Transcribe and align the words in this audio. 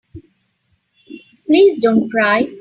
Please 1.45 1.79
don't 1.79 2.09
cry. 2.09 2.49